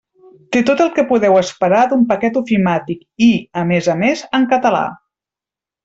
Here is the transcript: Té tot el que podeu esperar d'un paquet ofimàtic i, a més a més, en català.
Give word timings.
Té 0.55 0.61
tot 0.69 0.79
el 0.85 0.87
que 0.95 1.05
podeu 1.11 1.37
esperar 1.41 1.81
d'un 1.91 2.07
paquet 2.13 2.39
ofimàtic 2.43 3.05
i, 3.29 3.31
a 3.63 3.67
més 3.75 3.91
a 3.95 3.99
més, 4.05 4.25
en 4.41 4.49
català. 4.57 4.85